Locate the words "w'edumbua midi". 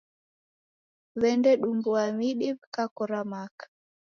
1.19-2.47